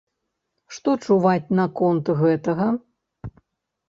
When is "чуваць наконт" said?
1.07-2.05